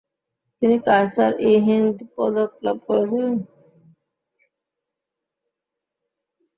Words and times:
তিনি 0.61 0.75
কায়সার-ই-হিন্দ 0.85 1.97
পদক 2.15 2.51
লাভ 2.65 2.77
করেছিলেন। 2.87 3.35